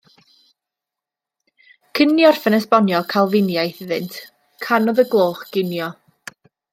Cyn 1.99 2.15
i 2.15 2.15
ni 2.21 2.25
orffen 2.31 2.57
esbonio 2.59 3.01
Calfiniaeth 3.13 3.83
iddynt, 3.87 4.17
canodd 4.69 5.03
y 5.07 5.11
gloch 5.13 5.45
ginio. 5.59 5.91